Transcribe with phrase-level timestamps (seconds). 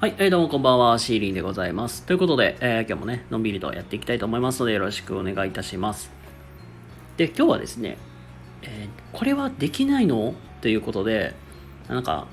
[0.00, 2.04] はい、えー、どうもこんばんは、シーリンでございます。
[2.04, 6.10] ということで、えー今日もね、のんびりとやっていきたいと思いますので、よろしくお願いいたします。
[7.18, 7.98] で、今日はですね、
[8.62, 10.32] えーこれはできないの？
[10.62, 11.34] ということで、
[11.86, 12.26] なんか、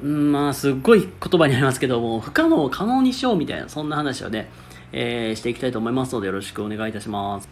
[0.00, 1.10] んまあ、すっごい言
[1.40, 4.48] 葉になりますけども、不可能を可能にしようみたいな、そんな話をね、
[4.92, 7.48] えーしていきたいと思いますので、よろしくお願いいたします。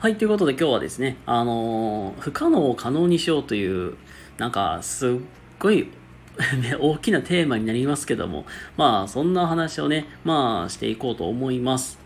[0.00, 3.94] はい、ということで今日はですね、あの不可能を可能にしようという、
[4.36, 5.10] なんか、すっ
[5.58, 5.88] ごい
[6.60, 8.44] ね大きなテーマになりますけども、
[8.76, 11.98] まあ、そんな話をね、まあ、していこうと思います。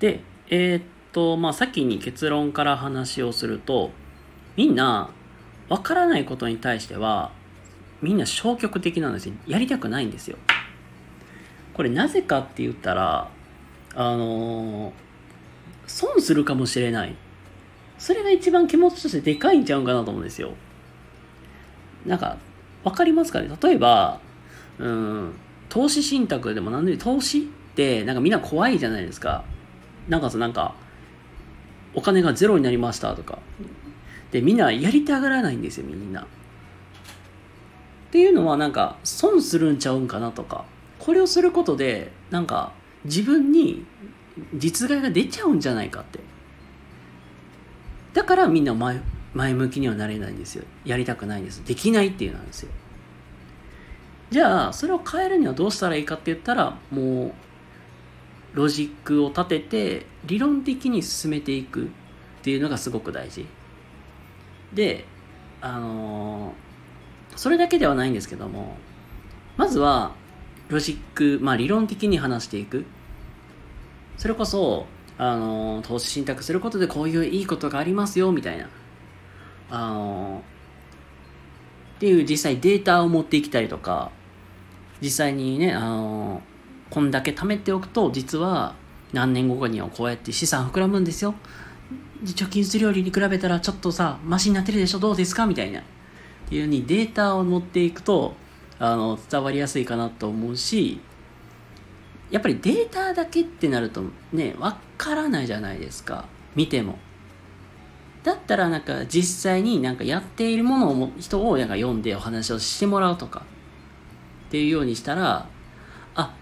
[0.00, 0.82] で、えーっ
[1.12, 3.90] と、まあ、先に結論から話をすると、
[4.56, 5.10] みんな、
[5.68, 7.30] わからないことに対しては、
[8.02, 9.34] みんな消極的なんですよ。
[9.46, 10.36] やりたくないんですよ。
[11.72, 13.28] これなぜかって言ったら、
[13.94, 15.12] あのー
[15.86, 17.14] 損するかもしれない。
[17.98, 20.52] それが一番気持ちとしてでかいんちゃうんかなと思うんですよ。
[22.06, 22.36] なんか、
[22.84, 23.48] わかりますかね？
[23.62, 24.20] 例えば、
[24.78, 25.32] うん、
[25.68, 27.42] 投資信託でもなんで、投資っ
[27.74, 29.44] てなんかみんな怖いじゃないですか。
[30.08, 30.74] なんかさ、なんか、
[31.94, 33.38] お金がゼロになりましたとか。
[34.32, 36.22] で、みんなやりたがらないんですよ、みんな。
[36.22, 36.26] っ
[38.10, 40.64] ていうのはなんか、損するんちゃうんかなとか。
[40.98, 42.72] これをすることで、なんか、
[43.04, 43.84] 自分に
[44.54, 46.20] 実害が出ちゃうんじゃないかって。
[48.12, 49.00] だからみんな前
[49.34, 50.64] 前向きにはなれないんですよ。
[50.84, 51.64] やりたくないんです。
[51.64, 52.70] できないっていうなんですよ。
[54.30, 57.32] じゃあ、それを変えるにはどうしたらいいかって言ったら、もう、
[58.54, 61.88] ロジックを立てて、理論的に進めていくっ
[62.42, 63.46] ていうのがすごく大事。
[64.72, 65.04] で、
[65.60, 66.72] あのー
[67.34, 68.76] それだけではないんですけども、
[69.56, 70.12] まずは、
[70.68, 72.84] ロジック、まあ理論的に話していく。
[74.18, 74.86] それこそ、
[75.18, 78.68] あの投資信託することでこういういいことがありますよみたいな
[79.74, 80.42] あの
[81.96, 84.10] っていう実際データを持っていきたりとか
[85.00, 86.42] 実際にねあの
[86.90, 88.74] こんだけ貯めておくと実は
[89.12, 91.34] 何年後かにはこうやって資産膨らむんですよ
[92.24, 94.98] 貯金するよりに比べたらちょっとさマシになってるでしょ？
[94.98, 95.46] どうですか？
[95.46, 95.82] みたいなっ
[96.48, 98.34] ていうふうにデータを持っていくと
[98.78, 101.00] あの伝わりやすいかなと思うし
[102.30, 104.02] やっぱりデータだけってなると
[104.32, 106.24] ね、わからないじゃないですか。
[106.56, 106.98] 見ても。
[108.22, 113.42] だったらなんか実際になんかやっているものを人をなんか読んでお話をしてもらうとか
[114.48, 115.48] っていうようにしたら、
[116.14, 116.34] あ、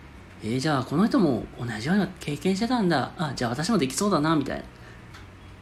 [0.42, 3.12] えーじゃあこの人も同じような経験してたんだ。
[3.16, 4.64] あ、じゃあ私もできそうだな、みたいな。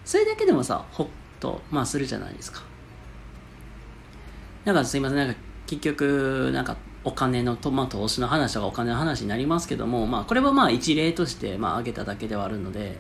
[0.05, 1.07] それだけでもさ、ほっ
[1.39, 2.63] と、まあするじゃないですか。
[4.65, 5.35] なんかすいません、なんか
[5.67, 12.99] 結局、なんかお金のと、まあ、投資の話とかお金の話になりますけども、まあ、これはまあ一例として、まあ、挙げただけではあるので、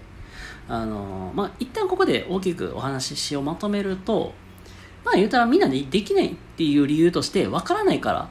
[0.68, 4.34] あのまあ、一旦ここで大きくお話しをまとめると、
[5.04, 8.28] まあ、言うたらみんなでできないっていう理由として、わからないから、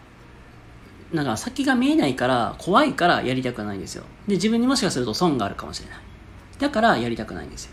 [1.12, 4.03] なんか先が見えないから、怖いからやりたくないんですよ。
[4.28, 6.00] で、自分にもしかすると損があるかもしれない。
[6.59, 7.72] だからやりたくないんですよ。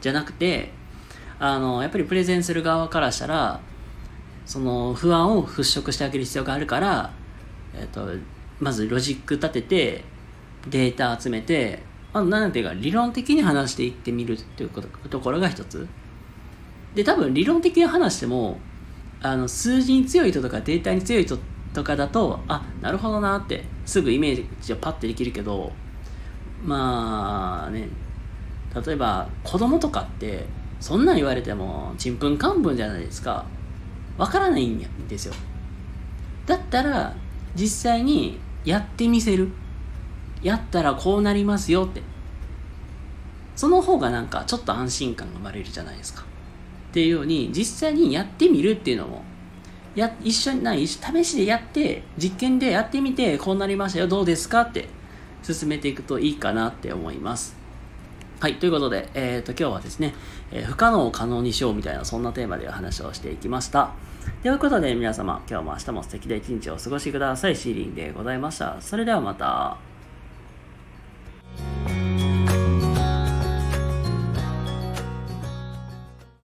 [0.00, 0.72] じゃなくて、
[1.38, 3.60] あの、やっぱりプレゼンする側からしたら、
[4.44, 7.12] その不安を払拭してあげる必要があるから、
[7.74, 8.08] えっと
[8.60, 10.04] まずロジック立てて
[10.68, 11.82] データ集めて、
[12.22, 15.86] まあ、なんていうか理論的に話していってみるっていうことところが一つ。
[16.94, 18.58] で多分理論的に話しても
[19.20, 21.38] あの数字に強い人とかデータに強い人
[21.74, 25.72] とかだとあなるほどなってすぐイメージをパッてできるけど
[26.64, 27.88] まあね
[28.86, 30.46] 例えば子供とかって
[30.80, 33.44] そんなん言われてもちんぷんかんぷんじゃないですか。
[34.16, 35.34] わからないんですよ。
[36.46, 37.14] だったら
[37.54, 39.48] 実際にやってみせる。
[40.42, 42.02] やったらこうなりますよって
[43.56, 46.22] その方がなんかちょっと安心感が生まれるじゃないですか
[46.90, 49.22] っていうように実際にやってみるっていうのも
[49.94, 54.88] や一緒にない試しでやって実験でやってみてこうなりましたよどうですかって
[55.42, 57.58] 進めていくといいかなって思います
[58.40, 60.14] はい、ということで、えー、と今日はですね、
[60.52, 63.90] えー不可能を可能にしようみたいなそんなテーマでお話をしていきました。
[64.44, 67.56] ということで皆様、今日も明日も素敵な一日をお過ごしください。
[67.56, 68.76] シーリンでございました。
[68.80, 69.87] それではまた。